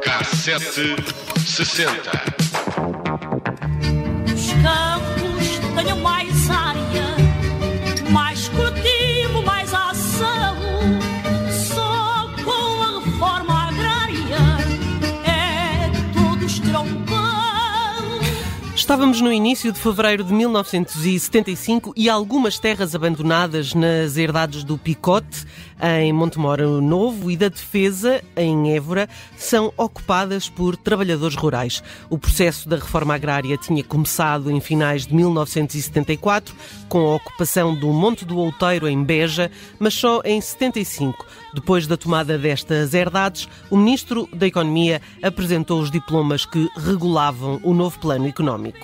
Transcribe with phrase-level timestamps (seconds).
[0.00, 0.96] Cassete
[1.46, 2.37] sessenta.
[18.88, 25.44] Estávamos no início de fevereiro de 1975 e algumas terras abandonadas nas herdades do Picote,
[26.00, 31.82] em Montemoro Novo, e da Defesa, em Évora, são ocupadas por trabalhadores rurais.
[32.08, 36.54] O processo da reforma agrária tinha começado em finais de 1974,
[36.88, 41.98] com a ocupação do Monte do Outeiro, em Beja, mas só em 75, depois da
[41.98, 48.26] tomada destas herdades, o Ministro da Economia apresentou os diplomas que regulavam o novo plano
[48.26, 48.77] económico.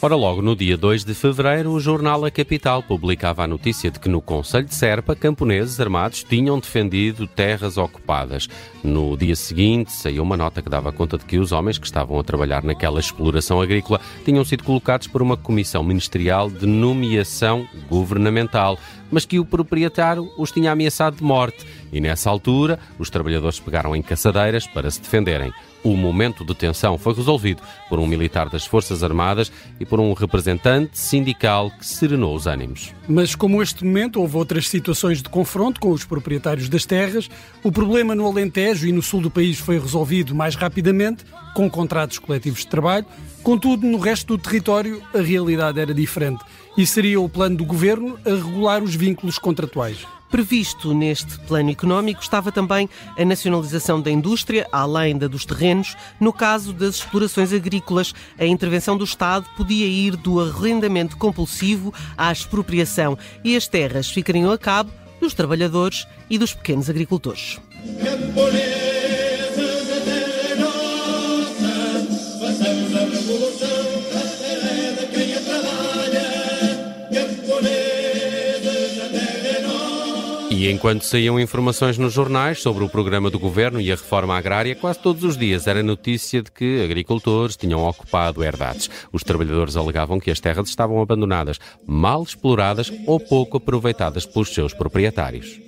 [0.00, 3.98] Ora, logo no dia 2 de fevereiro, o jornal A Capital publicava a notícia de
[3.98, 8.48] que no Conselho de Serpa, camponeses armados tinham defendido terras ocupadas.
[8.80, 12.16] No dia seguinte, saiu uma nota que dava conta de que os homens que estavam
[12.16, 18.78] a trabalhar naquela exploração agrícola tinham sido colocados por uma comissão ministerial de nomeação governamental,
[19.10, 21.66] mas que o proprietário os tinha ameaçado de morte.
[21.92, 25.52] E nessa altura, os trabalhadores pegaram em caçadeiras para se defenderem.
[25.82, 30.12] O momento de tensão foi resolvido por um militar das Forças Armadas e por um
[30.12, 32.92] representante sindical que serenou os ânimos.
[33.08, 37.28] Mas como este momento houve outras situações de confronto com os proprietários das terras,
[37.62, 42.18] o problema no Alentejo e no sul do país foi resolvido mais rapidamente, com contratos
[42.18, 43.06] coletivos de trabalho.
[43.42, 46.44] Contudo, no resto do território, a realidade era diferente
[46.76, 50.06] e seria o plano do governo a regular os vínculos contratuais.
[50.30, 55.96] Previsto neste plano económico estava também a nacionalização da indústria, além da dos terrenos.
[56.20, 62.30] No caso das explorações agrícolas, a intervenção do Estado podia ir do arrendamento compulsivo à
[62.30, 64.90] expropriação e as terras ficariam a cabo
[65.20, 67.58] dos trabalhadores e dos pequenos agricultores.
[80.58, 84.74] E enquanto saíam informações nos jornais sobre o programa do governo e a reforma agrária,
[84.74, 88.90] quase todos os dias era notícia de que agricultores tinham ocupado herdades.
[89.12, 94.74] Os trabalhadores alegavam que as terras estavam abandonadas, mal exploradas ou pouco aproveitadas pelos seus
[94.74, 95.67] proprietários.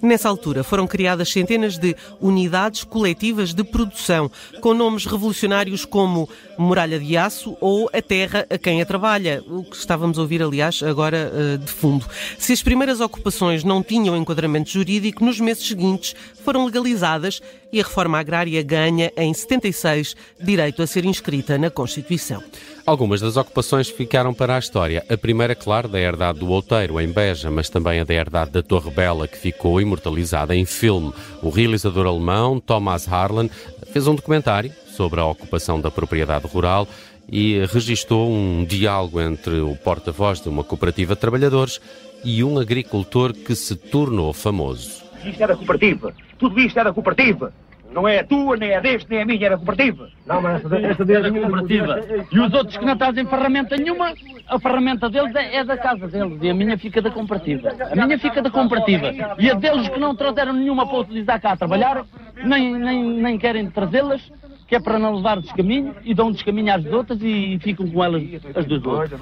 [0.00, 6.98] Nessa altura foram criadas centenas de unidades coletivas de produção, com nomes revolucionários como Muralha
[7.00, 10.82] de Aço ou A Terra a quem a trabalha, o que estávamos a ouvir, aliás,
[10.82, 12.06] agora uh, de fundo.
[12.38, 17.40] Se as primeiras ocupações não tinham enquadramento jurídico, nos meses seguintes foram legalizadas
[17.72, 22.42] e a reforma agrária ganha, em 76, direito a ser inscrita na Constituição.
[22.88, 25.04] Algumas das ocupações ficaram para a história.
[25.10, 28.62] A primeira, claro, da herdade do Outeiro, em Beja, mas também a da herdade da
[28.62, 31.12] Torre Bela, que ficou imortalizada em filme.
[31.42, 33.50] O realizador alemão Thomas Harlan
[33.92, 36.88] fez um documentário sobre a ocupação da propriedade rural
[37.30, 41.82] e registou um diálogo entre o porta-voz de uma cooperativa de trabalhadores
[42.24, 45.04] e um agricultor que se tornou famoso.
[45.26, 46.14] Isto era cooperativa.
[46.38, 47.52] Tudo isto era cooperativa.
[47.92, 50.08] Não é a tua, nem a deste, nem a minha, era cooperativa.
[50.26, 52.00] Não, mas esta, esta deles é cooperativa.
[52.30, 54.12] E os outros que não trazem ferramenta nenhuma,
[54.46, 57.70] a ferramenta deles é, é da casa deles e a minha fica da cooperativa.
[57.90, 59.10] A minha fica da cooperativa.
[59.38, 62.04] E a deles que não trouxeram nenhuma para utilizar cá a trabalhar,
[62.44, 64.20] nem, nem, nem querem trazê-las,
[64.68, 68.22] que é para não levar descaminho e dão descaminho às outras e ficam com elas
[68.54, 69.18] as duas outras.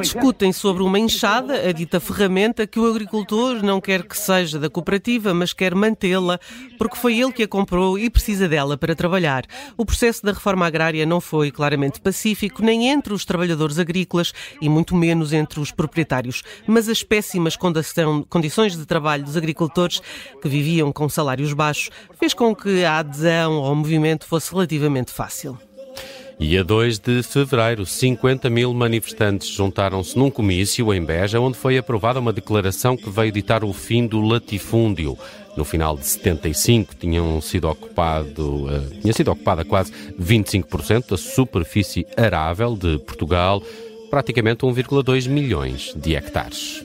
[0.00, 4.70] Discutem sobre uma enxada, a dita ferramenta, que o agricultor não quer que seja da
[4.70, 6.40] cooperativa, mas quer mantê-la,
[6.78, 9.44] porque foi ele que a comprou e precisa dela para trabalhar.
[9.76, 14.70] O processo da reforma agrária não foi claramente pacífico, nem entre os trabalhadores agrícolas e
[14.70, 16.42] muito menos entre os proprietários.
[16.66, 20.00] Mas as péssimas condições de trabalho dos agricultores,
[20.40, 25.58] que viviam com salários baixos, fez com que a adesão ao movimento fosse relativamente fácil.
[26.40, 31.76] E a 2 de fevereiro, 50 mil manifestantes juntaram-se num comício em Beja, onde foi
[31.76, 35.18] aprovada uma declaração que veio ditar o fim do latifúndio.
[35.56, 42.06] No final de 75 tinham sido ocupado, uh, tinha sido ocupada quase 25% da superfície
[42.16, 43.60] arável de Portugal,
[44.08, 46.84] praticamente 1,2 milhões de hectares.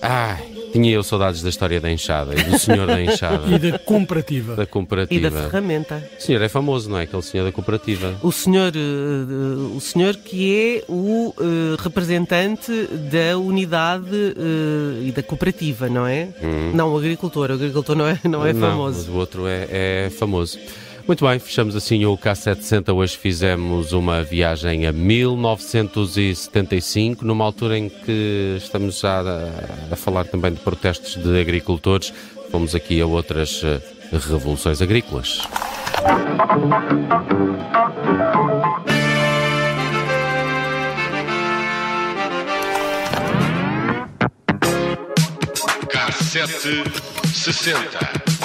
[0.00, 3.42] Ai, tinha eu saudades da história da enxada e do senhor da enxada.
[3.52, 4.56] E da comparativa.
[4.56, 5.26] Da comparativa.
[5.26, 6.02] E da ferramenta.
[6.18, 7.02] O senhor é famoso, não é?
[7.02, 8.14] Aquele senhor da cooperativa.
[8.22, 12.72] O senhor, uh, o senhor que é o uh, representante
[13.10, 16.28] da unidade uh, e da cooperativa, não é?
[16.42, 16.72] Hum.
[16.74, 17.50] Não, o agricultor.
[17.50, 18.98] O agricultor não é, não é não, famoso.
[18.98, 20.58] Mas o outro é, é famoso.
[21.06, 22.94] Muito bem, fechamos assim o K760.
[22.94, 29.48] Hoje fizemos uma viagem a 1975, numa altura em que estamos já a,
[29.90, 32.14] a falar também de protestos de agricultores.
[32.50, 33.80] Fomos aqui a outras eh,
[34.12, 35.42] revoluções agrícolas.
[45.88, 48.41] K760.